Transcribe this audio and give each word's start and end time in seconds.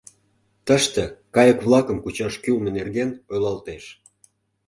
Тыште 0.65 1.03
кайык-влакым 1.35 1.97
кучаш 2.03 2.33
кӱлмӧ 2.43 2.69
нерген 2.77 3.09
ойлалтеш. 3.31 3.83